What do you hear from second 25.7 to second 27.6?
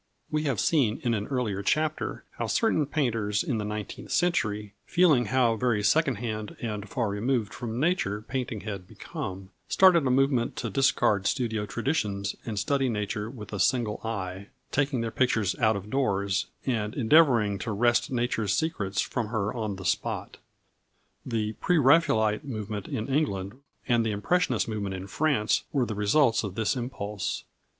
were the results of this impulse.